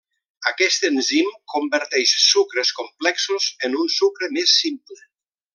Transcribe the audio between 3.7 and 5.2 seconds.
un sucre més simple.